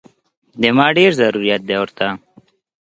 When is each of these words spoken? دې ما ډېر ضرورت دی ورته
دې 0.61 0.69
ما 0.77 0.87
ډېر 0.97 1.11
ضرورت 1.19 1.61
دی 1.67 1.75
ورته 1.79 2.07